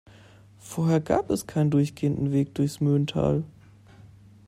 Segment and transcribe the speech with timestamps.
[0.57, 3.43] Vorher gab es keinen durchgehenden Weg durchs Möhnetal.